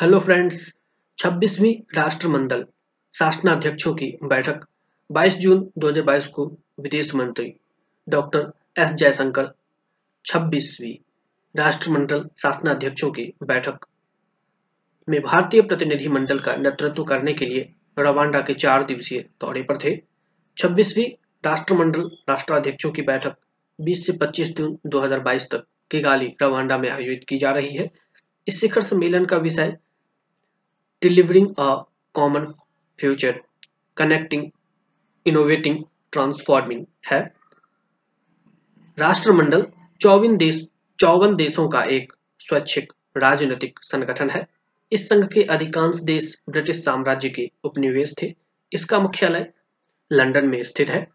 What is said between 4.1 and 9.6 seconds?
बैठक 22 जून 2022 को विदेश मंत्री डॉक्टर एस जयशंकर